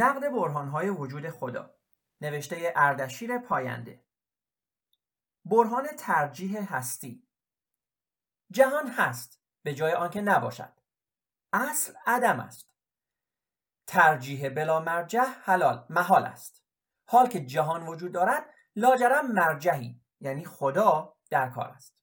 نقد 0.00 0.20
برهانهای 0.20 0.88
وجود 0.88 1.30
خدا 1.30 1.74
نوشته 2.20 2.72
اردشیر 2.76 3.38
پاینده. 3.38 4.04
برهان 5.44 5.86
ترجیح 5.98 6.74
هستی. 6.74 7.28
جهان 8.50 8.88
هست 8.88 9.40
به 9.62 9.74
جای 9.74 9.92
آنکه 9.92 10.20
نباشد. 10.20 10.72
اصل 11.52 11.94
عدم 12.06 12.40
است. 12.40 12.70
ترجیح 13.86 14.48
بلا 14.48 14.80
مرجح 14.80 15.34
حلال 15.42 15.86
محال 15.90 16.24
است. 16.24 16.64
حال 17.06 17.28
که 17.28 17.44
جهان 17.44 17.86
وجود 17.86 18.12
دارد 18.12 18.54
لاجرم 18.76 19.32
مرجحی 19.32 20.00
یعنی 20.20 20.44
خدا 20.44 21.16
در 21.30 21.48
کار 21.48 21.68
است. 21.68 21.96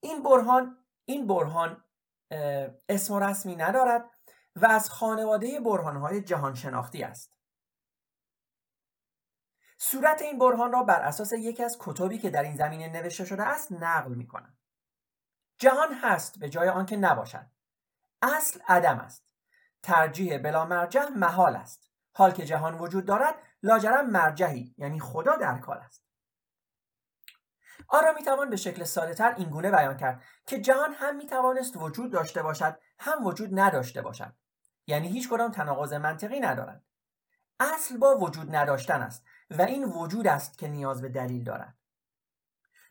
این 0.00 0.22
برهان 0.22 0.84
این 1.04 1.26
برهان 1.26 1.84
اسم 2.88 3.14
و 3.14 3.20
رسمی 3.20 3.56
ندارد. 3.56 4.10
و 4.56 4.66
از 4.66 4.90
خانواده 4.90 5.60
برهانهای 5.60 6.22
جهان 6.22 6.54
شناختی 6.54 7.02
است. 7.02 7.32
صورت 9.78 10.22
این 10.22 10.38
برهان 10.38 10.72
را 10.72 10.82
بر 10.82 11.02
اساس 11.02 11.32
یکی 11.32 11.64
از 11.64 11.76
کتبی 11.80 12.18
که 12.18 12.30
در 12.30 12.42
این 12.42 12.56
زمینه 12.56 12.88
نوشته 12.88 13.24
شده 13.24 13.42
است 13.42 13.72
نقل 13.72 14.14
می 14.14 14.26
کنم. 14.26 14.58
جهان 15.58 15.94
هست 15.94 16.38
به 16.38 16.48
جای 16.48 16.68
آنکه 16.68 16.96
نباشد. 16.96 17.46
اصل 18.22 18.60
عدم 18.68 18.98
است. 18.98 19.24
ترجیح 19.82 20.38
بلا 20.38 20.64
مرجح 20.64 21.08
محال 21.16 21.56
است. 21.56 21.90
حال 22.12 22.30
که 22.30 22.44
جهان 22.44 22.78
وجود 22.78 23.04
دارد 23.04 23.34
لاجرم 23.62 24.10
مرجحی 24.10 24.74
یعنی 24.78 25.00
خدا 25.00 25.36
در 25.36 25.58
کار 25.58 25.78
است. 25.78 26.09
آن 27.88 28.04
را 28.04 28.12
می‌توان 28.12 28.50
به 28.50 28.56
شکل 28.56 28.84
ساده 28.84 29.14
تر 29.14 29.34
این 29.36 29.50
گونه 29.50 29.70
بیان 29.70 29.96
کرد 29.96 30.22
که 30.46 30.60
جهان 30.60 30.92
هم 30.92 31.16
می‌توانست 31.16 31.76
وجود 31.76 32.12
داشته 32.12 32.42
باشد 32.42 32.78
هم 32.98 33.26
وجود 33.26 33.60
نداشته 33.60 34.02
باشد. 34.02 34.32
یعنی 34.86 35.08
هیچ 35.08 35.28
کدام 35.28 35.50
تناقض 35.50 35.92
منطقی 35.92 36.40
ندارد 36.40 36.84
اصل 37.60 37.96
با 37.96 38.16
وجود 38.16 38.56
نداشتن 38.56 39.02
است 39.02 39.24
و 39.50 39.62
این 39.62 39.84
وجود 39.84 40.26
است 40.26 40.58
که 40.58 40.68
نیاز 40.68 41.02
به 41.02 41.08
دلیل 41.08 41.44
دارد. 41.44 41.74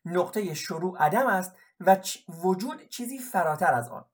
نقطه 0.06 0.54
شروع 0.54 0.98
عدم 0.98 1.28
است 1.28 1.56
و 1.80 1.98
وجود 2.30 2.88
چیزی 2.88 3.20
فراتر 3.20 3.74
از 3.74 3.90
آن. 3.90 4.06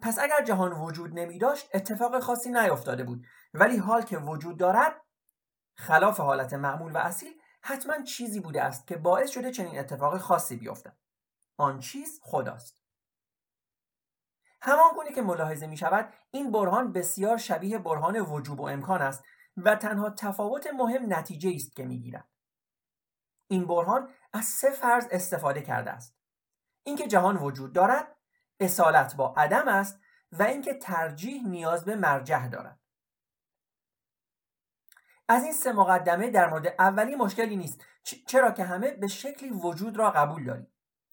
پس 0.00 0.18
اگر 0.18 0.44
جهان 0.44 0.72
وجود 0.72 1.18
نمی 1.18 1.38
داشت 1.38 1.70
اتفاق 1.74 2.20
خاصی 2.20 2.50
نیفتاده 2.50 3.04
بود. 3.04 3.26
ولی 3.54 3.76
حال 3.76 4.02
که 4.02 4.18
وجود 4.18 4.58
دارد 4.58 5.00
خلاف 5.74 6.20
حالت 6.20 6.52
معمول 6.52 6.92
و 6.92 6.98
اصیل 6.98 7.40
حتما 7.66 8.02
چیزی 8.02 8.40
بوده 8.40 8.62
است 8.62 8.86
که 8.86 8.96
باعث 8.96 9.30
شده 9.30 9.50
چنین 9.50 9.78
اتفاق 9.78 10.18
خاصی 10.18 10.56
بیفتد 10.56 10.96
آن 11.56 11.80
چیز 11.80 12.20
خداست. 12.22 12.82
همان 14.62 14.94
گونه 14.94 15.12
که 15.12 15.22
ملاحظه 15.22 15.66
می 15.66 15.76
شود 15.76 16.12
این 16.30 16.52
برهان 16.52 16.92
بسیار 16.92 17.36
شبیه 17.36 17.78
برهان 17.78 18.20
وجوب 18.20 18.60
و 18.60 18.68
امکان 18.68 19.02
است 19.02 19.24
و 19.56 19.76
تنها 19.76 20.10
تفاوت 20.10 20.66
مهم 20.66 21.14
نتیجه 21.14 21.52
است 21.54 21.76
که 21.76 21.84
می 21.84 21.98
گیرد. 21.98 22.28
این 23.48 23.66
برهان 23.66 24.08
از 24.32 24.44
سه 24.44 24.70
فرض 24.70 25.06
استفاده 25.10 25.62
کرده 25.62 25.90
است. 25.90 26.16
اینکه 26.82 27.06
جهان 27.06 27.36
وجود 27.36 27.72
دارد 27.72 28.16
اصالت 28.60 29.16
با 29.16 29.34
عدم 29.36 29.68
است 29.68 30.00
و 30.32 30.42
اینکه 30.42 30.74
ترجیح 30.74 31.48
نیاز 31.48 31.84
به 31.84 31.96
مرجح 31.96 32.48
دارد. 32.48 32.83
از 35.28 35.42
این 35.42 35.52
سه 35.52 35.72
مقدمه 35.72 36.30
در 36.30 36.50
مورد 36.50 36.66
اولی 36.78 37.14
مشکلی 37.14 37.56
نیست. 37.56 37.84
چرا 38.26 38.50
که 38.50 38.64
همه 38.64 38.90
به 38.90 39.06
شکلی 39.06 39.50
وجود 39.50 39.96
را 39.96 40.10
قبول 40.10 40.44
داریم. 40.44 40.66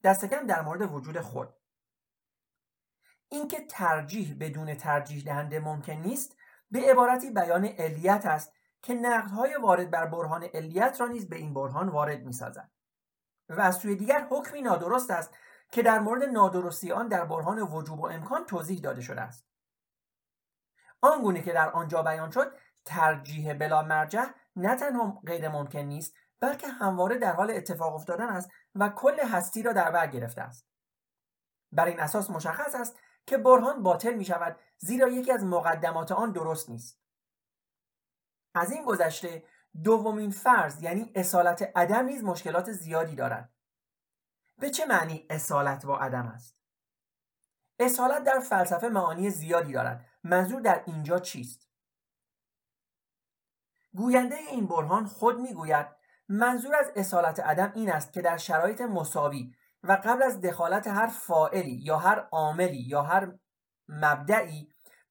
دست 0.04 0.26
کم 0.26 0.48
در 0.48 0.62
مورد 0.62 0.94
وجود 0.94 1.20
خود. 1.20 1.54
اینکه 3.30 3.66
ترجیح 3.66 4.36
بدون 4.40 4.76
ترجیح 4.76 5.24
دهنده 5.24 5.60
ممکن 5.60 5.94
نیست 5.94 6.38
به 6.72 6.92
عبارتی 6.92 7.32
بیان 7.32 7.66
علیت 7.66 8.26
است 8.26 8.54
که 8.82 8.94
نقدهای 8.94 9.56
وارد 9.56 9.92
بر 9.92 10.06
برهان 10.06 10.44
علیت 10.44 11.02
را 11.02 11.08
نیز 11.08 11.30
به 11.30 11.36
این 11.36 11.54
برهان 11.54 11.90
وارد 11.90 12.24
می‌سازد. 12.26 12.72
و 13.50 13.62
از 13.62 13.76
سوی 13.76 13.96
دیگر 13.96 14.28
حکمی 14.30 14.62
نادرست 14.62 15.12
است 15.12 15.34
که 15.72 15.82
در 15.82 16.00
مورد 16.00 16.24
نادرستی 16.24 16.92
آن 16.92 17.08
در 17.08 17.26
برهان 17.26 17.60
وجوب 17.62 18.00
و 18.00 18.06
امکان 18.06 18.46
توضیح 18.46 18.80
داده 18.80 19.02
شده 19.02 19.22
است. 19.22 19.48
آنگونه 21.02 21.42
که 21.42 21.54
در 21.54 21.70
آنجا 21.70 22.04
بیان 22.04 22.32
شد 22.32 22.58
ترجیح 22.86 23.54
بلا 23.54 23.82
مرجح 23.82 24.26
نه 24.56 24.76
تنها 24.76 25.22
غیر 25.26 25.50
ممکن 25.50 25.80
نیست 25.80 26.14
بلکه 26.40 26.68
همواره 26.68 27.18
در 27.18 27.34
حال 27.34 27.52
اتفاق 27.52 27.94
افتادن 27.96 28.30
است 28.30 28.50
و 28.76 28.90
کل 28.90 29.20
هستی 29.20 29.64
را 29.64 29.74
در 29.74 29.92
بر 29.92 30.08
گرفته 30.08 30.42
است. 30.42 30.68
بر 31.72 31.86
این 31.86 32.00
اساس 32.00 32.30
مشخص 32.30 32.76
است 32.76 33.00
که 33.26 33.38
برهان 33.38 33.84
باطل 33.84 34.14
می 34.14 34.26
شود 34.26 34.60
زیرا 34.78 35.08
یکی 35.08 35.32
از 35.32 35.44
مقدمات 35.44 36.12
آن 36.12 36.32
درست 36.32 36.70
نیست. 36.70 37.02
از 38.56 38.72
این 38.72 38.86
گذشته 38.86 39.44
دومین 39.84 40.32
فرض 40.32 40.84
یعنی 40.84 41.12
اصالت 41.16 41.72
عدم 41.76 42.06
نیز 42.06 42.24
مشکلات 42.24 42.72
زیادی 42.72 43.16
دارد. 43.16 43.54
به 44.58 44.70
چه 44.70 44.86
معنی 44.86 45.26
اصالت 45.30 45.86
با 45.86 46.00
عدم 46.00 46.28
است؟ 46.28 46.58
اصالت 47.80 48.24
در 48.24 48.40
فلسفه 48.40 48.90
معانی 48.90 49.30
زیادی 49.30 49.74
دارد. 49.74 50.06
منظور 50.24 50.62
در 50.62 50.84
اینجا 50.86 51.20
چیست؟ 51.20 51.71
گوینده 53.96 54.36
این 54.36 54.68
برهان 54.68 55.06
خود 55.06 55.40
می‌گوید 55.40 55.88
منظور 56.30 56.76
از 56.76 56.92
اصالت 56.96 57.40
عدم 57.40 57.72
این 57.76 57.92
است 57.92 58.14
که 58.14 58.22
در 58.22 58.38
شرایط 58.38 58.82
مساوی 58.82 59.52
و 59.84 60.02
قبل 60.04 60.24
از 60.24 60.42
دخالت 60.42 60.88
هر 60.88 61.08
فائلی 61.08 61.72
یا 61.72 61.98
هر 61.98 62.28
عاملی 62.32 62.82
یا 62.88 63.02
هر 63.02 63.32
مبدعی 63.88 64.68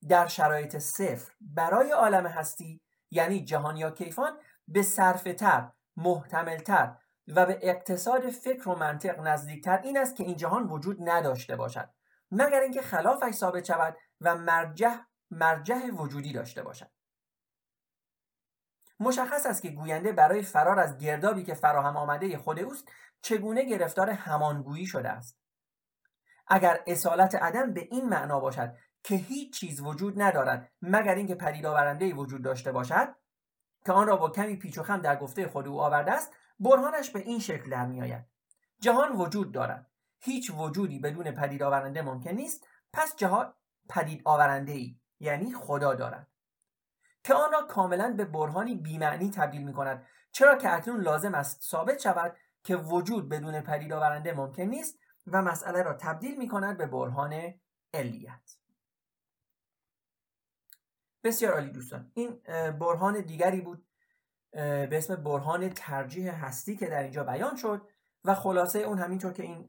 در 0.09 0.27
شرایط 0.27 0.79
صفر 0.79 1.33
برای 1.41 1.91
عالم 1.91 2.27
هستی 2.27 2.81
یعنی 3.11 3.45
جهان 3.45 3.77
یا 3.77 3.91
کیفان 3.91 4.39
به 4.69 4.83
صرفتر 4.83 5.71
محتملتر 5.97 6.97
و 7.29 7.47
به 7.47 7.59
اقتصاد 7.63 8.31
فکر 8.31 8.69
و 8.69 8.75
منطق 8.75 9.21
نزدیکتر 9.21 9.79
این 9.79 9.99
است 9.99 10.17
که 10.17 10.25
این 10.25 10.37
جهان 10.37 10.69
وجود 10.69 11.09
نداشته 11.09 11.57
باشد 11.57 11.91
مگر 12.31 12.61
اینکه 12.61 12.83
خلافش 12.83 13.35
ثابت 13.35 13.65
شود 13.65 13.97
و 14.21 14.35
مرجح 14.35 14.99
مرجح 15.31 15.91
وجودی 15.91 16.33
داشته 16.33 16.63
باشد. 16.63 16.91
مشخص 19.01 19.47
است 19.47 19.63
که 19.63 19.71
گوینده 19.71 20.13
برای 20.13 20.43
فرار 20.43 20.81
از 20.81 20.99
گردابی 20.99 21.45
که 21.45 21.55
فراهم 21.55 21.97
آمده 21.97 22.39
خود 22.39 22.59
اوست 22.59 22.89
چگونه 23.23 23.65
گرفتار 23.65 24.11
همانگویی 24.11 24.87
شده 24.87 25.09
است. 25.09 25.39
اگر 26.49 26.81
اصالت 26.87 27.35
عدم 27.35 27.73
به 27.73 27.89
این 27.91 28.09
معنا 28.09 28.41
باشد 28.41 28.77
که 29.03 29.15
هیچ 29.15 29.61
چیز 29.61 29.81
وجود 29.81 30.23
ندارد 30.23 30.73
مگر 30.83 31.15
اینکه 31.15 31.35
پدید 31.35 31.67
آورنده 31.67 32.15
وجود 32.15 32.43
داشته 32.43 32.73
باشد 32.73 33.09
که 33.87 33.93
آن 33.93 34.07
را 34.07 34.17
با 34.17 34.31
کمی 34.31 34.57
پیچ 34.57 34.79
و 34.79 34.83
خم 34.83 35.01
در 35.01 35.17
گفته 35.17 35.49
خود 35.49 35.69
او 35.69 35.81
آورده 35.81 36.13
است 36.13 36.33
برهانش 36.61 37.11
به 37.11 37.21
این 37.21 37.39
شکل 37.39 37.71
در 37.71 37.87
میآید 37.87 38.27
جهان 38.81 39.17
وجود 39.17 39.53
دارد. 39.53 39.91
هیچ 40.19 40.53
وجودی 40.57 40.99
بدون 40.99 41.31
پدید 41.31 41.63
آورنده 41.63 42.03
ممکن 42.03 42.31
نیست 42.31 42.67
پس 42.93 43.17
جهان 43.17 43.55
پدید 43.89 44.23
آورنده 44.25 44.73
ای 44.73 44.97
یعنی 45.21 45.53
خدا 45.53 45.95
دارد. 45.95 46.30
که 47.25 47.35
آن 47.35 47.53
را 47.53 47.63
کاملا 47.63 48.15
به 48.17 48.25
برهانی 48.25 48.75
بیمعنی 48.75 49.31
تبدیل 49.31 49.63
می 49.63 49.73
کند 49.73 50.07
چرا 50.33 50.57
که 50.57 50.75
اکنون 50.75 51.01
لازم 51.01 51.35
است 51.35 51.63
ثابت 51.63 51.99
شود 51.99 52.37
که 52.65 52.77
وجود 52.77 53.29
بدون 53.29 53.61
پدید 53.61 53.93
آورنده 53.93 54.33
ممکن 54.33 54.63
نیست 54.63 54.99
و 55.27 55.43
مسئله 55.43 55.83
را 55.83 55.95
تبدیل 55.95 56.39
می 56.39 56.49
کند 56.49 56.79
به 56.79 56.87
برهان 56.87 57.55
علیت. 57.95 58.57
بسیار 61.25 61.53
عالی 61.53 61.71
دوستان 61.71 62.13
این 62.15 62.41
برهان 62.79 63.21
دیگری 63.21 63.61
بود 63.61 63.87
به 64.53 64.89
اسم 64.93 65.15
برهان 65.17 65.69
ترجیح 65.69 66.45
هستی 66.45 66.77
که 66.77 66.87
در 66.87 67.03
اینجا 67.03 67.25
بیان 67.25 67.57
شد 67.57 67.89
و 68.25 68.35
خلاصه 68.35 68.79
اون 68.79 68.99
همینطور 68.99 69.33
که 69.33 69.43
این 69.43 69.67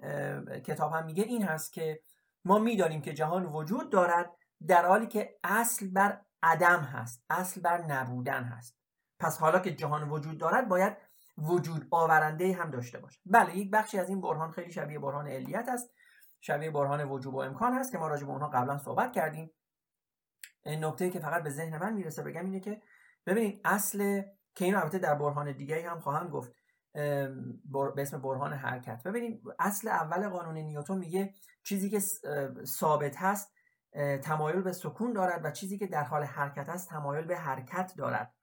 کتاب 0.60 0.94
هم 0.94 1.06
میگه 1.06 1.24
این 1.24 1.44
هست 1.44 1.74
که 1.74 2.02
ما 2.46 2.60
می‌دانیم 2.60 3.02
که 3.02 3.14
جهان 3.14 3.46
وجود 3.46 3.90
دارد 3.90 4.32
در 4.68 4.86
حالی 4.86 5.08
که 5.08 5.40
اصل 5.44 5.88
بر 5.88 6.22
عدم 6.44 6.80
هست 6.80 7.26
اصل 7.30 7.62
بر 7.62 7.82
نبودن 7.82 8.44
هست. 8.44 8.78
پس 9.20 9.38
حالا 9.38 9.60
که 9.60 9.76
جهان 9.76 10.10
وجود 10.10 10.38
دارد 10.38 10.68
باید 10.68 10.98
وجود 11.38 11.88
آورنده 11.92 12.54
هم 12.54 12.72
داشته 12.72 13.00
باشه 13.00 13.20
بله 13.26 13.58
یک 13.58 13.72
بخشی 13.72 14.00
از 14.00 14.10
این 14.10 14.22
برهان 14.22 14.52
خیلی 14.52 14.72
شبیه 14.72 15.00
برهان 15.00 15.28
علیت 15.28 15.70
است 15.70 15.94
شبیه 16.42 16.72
برهان 16.72 17.04
وجوب 17.10 17.34
و 17.36 17.38
امکان 17.38 17.74
هست 17.74 17.92
که 17.92 17.98
ما 17.98 18.08
راجع 18.08 18.26
به 18.26 18.32
اونها 18.32 18.48
قبلا 18.48 18.78
صحبت 18.78 19.12
کردیم. 19.12 19.52
این 20.64 20.86
نکته 20.86 21.10
که 21.10 21.20
فقط 21.20 21.44
به 21.44 21.50
ذهن 21.50 21.78
من 21.78 21.94
می‌رسه 21.94 22.24
بگم 22.24 22.46
اینه 22.46 22.60
که 22.60 22.82
ببینید 23.26 23.62
اصل 23.66 24.22
که 24.56 24.66
این 24.66 24.76
البته 24.76 24.98
در 24.98 25.16
برهان 25.16 25.52
دیگری 25.52 25.82
هم 25.82 26.00
خواهم 26.00 26.30
گفت 26.30 26.54
به 26.94 28.02
اسم 28.02 28.22
برهان 28.22 28.54
حرکت. 28.54 29.04
ببینید 29.06 29.42
اصل 29.60 29.88
اول 29.88 30.30
قانون 30.30 30.58
نیوتن 30.58 30.98
میگه 30.98 31.34
چیزی 31.64 31.90
که 31.90 32.00
ثابت 32.66 33.18
هست 33.18 33.54
تمایل 34.24 34.62
به 34.62 34.74
سکون 34.74 35.14
دارد 35.14 35.46
و 35.46 35.52
چیزی 35.52 35.78
که 35.78 35.88
در 35.88 36.04
حال 36.04 36.24
حرکت 36.24 36.70
است 36.70 36.90
تمایل 36.90 37.26
به 37.26 37.38
حرکت 37.38 37.94
دارد. 37.98 38.36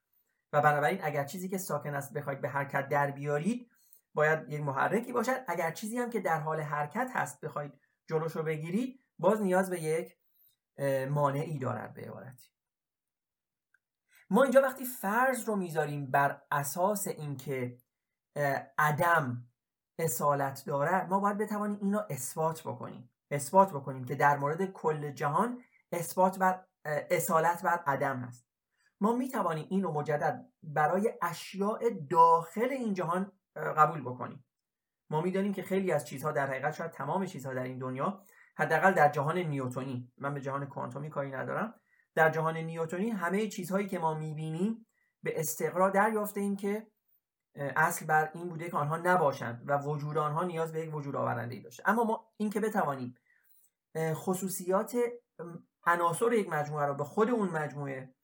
و 0.53 0.61
بنابراین 0.61 1.01
اگر 1.03 1.25
چیزی 1.25 1.49
که 1.49 1.59
ساکن 1.59 1.95
است 1.95 2.13
بخواید 2.13 2.41
به 2.41 2.49
حرکت 2.49 2.89
در 2.89 3.11
بیارید 3.11 3.71
باید 4.15 4.49
یک 4.49 4.61
محرکی 4.61 5.13
باشد. 5.13 5.45
اگر 5.49 5.71
چیزی 5.71 5.99
هم 5.99 6.11
که 6.11 6.21
در 6.21 6.41
حال 6.41 6.61
حرکت 6.61 7.11
هست 7.15 7.41
بخواید 7.41 7.73
جلوش 8.07 8.33
رو 8.33 8.43
بگیرید 8.43 9.05
باز 9.19 9.43
نیاز 9.43 9.71
به 9.71 9.83
یک 9.83 10.17
مانعی 11.09 11.59
دارد 11.59 11.95
به 11.95 12.03
عبارتی. 12.03 12.49
ما 14.31 14.43
اینجا 14.43 14.63
وقتی 14.63 14.85
فرض 14.85 15.49
رو 15.49 15.57
می‌ذاریم 15.57 16.11
بر 16.11 16.43
اساس 16.51 17.07
اینکه 17.07 17.79
عدم 18.79 19.49
اصالت 19.99 20.63
دارد 20.67 21.09
ما 21.09 21.21
باید 21.21 21.39
بتوانیم 21.39 21.79
اینو 21.81 22.03
اثبات 22.11 22.63
بکنیم. 22.63 23.11
اثبات 23.31 23.73
بکنیم 23.73 24.05
که 24.05 24.15
در 24.15 24.37
مورد 24.37 24.65
کل 24.73 25.11
جهان 25.11 25.63
اثبات 25.93 26.39
بر 26.39 26.65
اصالت 26.85 27.63
بر 27.63 27.81
عدم 27.87 28.19
هست 28.19 28.49
ما 29.01 29.17
می 29.17 29.29
توانیم 29.29 29.67
این 29.71 29.83
رو 29.83 29.93
مجدد 29.93 30.47
برای 30.63 31.13
اشیاء 31.23 31.79
داخل 32.11 32.69
این 32.71 32.95
جهان 32.95 33.33
قبول 33.57 34.01
بکنیم. 34.01 34.45
ما 35.11 35.21
می‌دانیم 35.21 35.53
که 35.53 35.63
خیلی 35.63 35.93
از 35.93 36.07
چیزها 36.07 36.33
در 36.33 36.47
حقیقت 36.47 36.75
شاید 36.75 36.91
تمام 36.91 37.27
چیزها 37.27 37.55
در 37.55 37.63
این 37.63 37.79
دنیا 37.79 38.23
حداقل 38.57 38.93
در 38.93 39.09
جهان 39.09 39.39
نیوتونی 39.39 40.13
من 40.19 40.35
به 40.35 40.41
جهان 40.41 40.67
کوانتومی 40.67 41.11
کاری 41.11 41.31
ندارم. 41.31 41.75
در 42.15 42.31
جهان 42.31 42.57
نیوتونی 42.57 43.11
همه 43.11 43.49
چیزهایی 43.49 43.87
که 43.87 43.99
ما 43.99 44.15
می‌بینیم 44.15 44.87
به 45.23 45.41
استقرا 45.41 45.91
دریافته 45.91 46.41
ایم 46.41 46.57
که 46.57 46.87
اصل 47.59 48.07
بر 48.07 48.31
این 48.35 48.49
بوده 48.49 48.71
که 48.71 48.77
آنها 48.77 48.97
نباشند 48.97 49.63
و 49.67 49.79
وجود 49.79 50.19
آنها 50.19 50.45
نیاز 50.45 50.73
به 50.73 50.81
یک 50.81 50.95
وجود 50.95 51.17
آورنده 51.17 51.55
ای 51.55 51.61
داشته 51.61 51.83
اما 51.87 52.05
ما 52.05 52.29
این 52.37 52.51
که 52.51 52.61
بتوانیم 52.61 53.15
خصوصیات 53.99 54.97
عناصر 55.85 56.33
یک 56.33 56.49
مجموعه 56.49 56.87
رو 56.87 56.95
به 56.95 57.05
خود 57.05 57.31
اون 57.31 57.49
مجموعه 57.49 58.15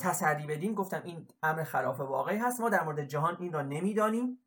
تسری 0.00 0.46
بدیم 0.46 0.74
گفتم 0.74 1.02
این 1.04 1.28
امر 1.42 1.64
خلاف 1.64 2.00
واقعی 2.00 2.38
هست. 2.38 2.60
ما 2.60 2.68
در 2.68 2.84
مورد 2.84 3.04
جهان 3.04 3.36
این 3.40 3.52
را 3.52 3.62
نمی‌دانیم. 3.62 4.42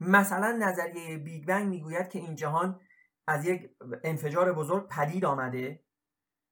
مثلا 0.00 0.56
نظریه 0.60 1.18
بیگ 1.18 1.46
بنگ 1.46 1.68
می‌گوید 1.68 2.08
که 2.08 2.18
این 2.18 2.34
جهان 2.34 2.80
از 3.26 3.44
یک 3.44 3.70
انفجار 4.04 4.52
بزرگ 4.52 4.88
پدید 4.88 5.24
آمده 5.24 5.84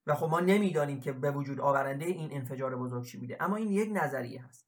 و 0.07 0.15
خب 0.15 0.27
ما 0.27 0.41
نمی‌دانیم 0.41 1.01
که 1.01 1.13
به 1.13 1.31
وجود 1.31 1.61
آورنده 1.61 2.05
این 2.05 2.33
انفجار 2.33 2.77
بزرگ 2.77 3.05
چی 3.05 3.19
بوده. 3.19 3.37
اما 3.41 3.57
این 3.57 3.71
یک 3.71 3.91
نظریه 3.93 4.43
هست. 4.43 4.68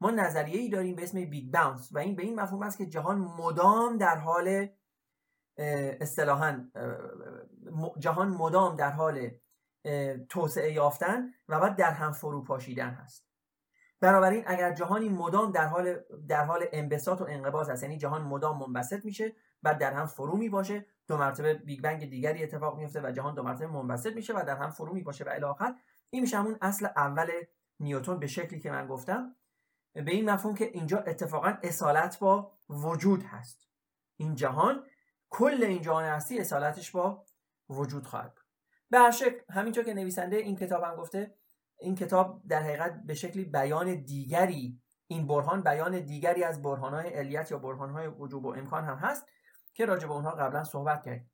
ما 0.00 0.10
نظریه 0.10 0.60
ای 0.60 0.68
داریم 0.68 0.96
به 0.96 1.02
اسم 1.02 1.24
بیگ 1.24 1.52
باونس 1.52 1.88
و 1.92 1.98
این 1.98 2.16
به 2.16 2.22
این 2.22 2.40
مفهوم 2.40 2.62
است 2.62 2.78
که 2.78 2.86
جهان 2.86 3.18
مدام 3.18 3.98
در 3.98 4.16
حال 4.16 4.68
اصطلاحا 6.00 6.64
جهان 7.98 8.28
مدام 8.28 8.76
در 8.76 8.90
حال 8.90 9.30
توسعه 10.28 10.72
یافتن 10.72 11.30
و 11.48 11.60
بعد 11.60 11.76
در 11.76 11.90
هم 11.90 12.12
فرو 12.12 12.42
پاشیدن 12.42 12.90
هست. 12.90 13.30
بنابراین 14.00 14.44
اگر 14.46 14.72
جهانی 14.72 15.08
مدام 15.08 15.52
در 15.52 15.66
حال 15.66 15.96
در 16.28 16.44
حال 16.44 16.64
انبساط 16.72 17.20
و 17.20 17.24
انقباض 17.28 17.70
هست 17.70 17.82
یعنی 17.82 17.98
جهان 17.98 18.22
مدام 18.22 18.58
منبسط 18.58 19.04
میشه 19.04 19.32
بعد 19.62 19.78
در 19.78 19.92
هم 19.92 20.06
فرو 20.06 20.36
می 20.36 20.48
باشه 20.48 20.86
دو 21.08 21.16
مرتبه 21.16 21.54
بیگ 21.54 21.82
بنگ 21.82 22.10
دیگری 22.10 22.42
اتفاق 22.42 22.78
میفته 22.78 23.00
و 23.00 23.12
جهان 23.12 23.34
دو 23.34 23.42
مرتبه 23.42 23.66
منبسط 23.66 24.14
میشه 24.14 24.34
و 24.34 24.44
در 24.46 24.56
هم 24.56 24.70
فرو 24.70 24.94
می 24.94 25.02
باشه 25.02 25.24
و 25.24 25.28
الی 25.28 25.44
آخر 25.44 25.74
این 26.10 26.22
میشه 26.22 26.38
همون 26.38 26.58
اصل 26.62 26.86
اول 26.96 27.30
نیوتن 27.80 28.18
به 28.18 28.26
شکلی 28.26 28.60
که 28.60 28.70
من 28.70 28.86
گفتم. 28.86 29.36
به 29.92 30.10
این 30.10 30.30
مفهوم 30.30 30.54
که 30.54 30.64
اینجا 30.64 30.98
اتفاقا 30.98 31.54
اصالت 31.62 32.18
با 32.18 32.52
وجود 32.68 33.22
هست. 33.22 33.68
این 34.16 34.34
جهان 34.34 34.84
کل 35.30 35.64
این 35.64 35.82
جهان 35.82 36.04
هستی 36.04 36.38
اصالتش 36.38 36.90
با 36.90 37.24
وجود 37.68 38.06
خواهد 38.06 38.38
به 38.90 38.98
هر 38.98 39.10
شکل 39.10 39.38
همینطور 39.50 39.84
که 39.84 39.94
نویسنده 39.94 40.36
این 40.36 40.56
کتاب 40.56 40.82
هم 40.82 40.96
گفته 40.96 41.34
این 41.78 41.94
کتاب 41.94 42.42
در 42.48 42.62
حقیقت 42.62 43.02
به 43.06 43.14
شکلی 43.14 43.44
بیان 43.44 43.94
دیگری 43.94 44.80
این 45.06 45.26
برهان 45.26 45.62
بیان 45.62 46.00
دیگری 46.00 46.44
از 46.44 46.62
برهانهای 46.62 47.08
علیت 47.08 47.50
یا 47.50 47.58
برهانهای 47.58 48.06
وجوب 48.06 48.44
و 48.44 48.54
امکان 48.54 48.84
هم 48.84 48.96
هست 48.96 49.26
که 49.74 49.86
راجع 49.86 50.08
به 50.08 50.14
اونها 50.14 50.30
قبلا 50.30 50.64
صحبت 50.64 51.02
کردیم. 51.02 51.30